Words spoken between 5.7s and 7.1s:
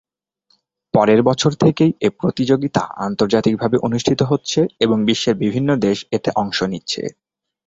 দেশ এতে অংশ নিচ্ছে।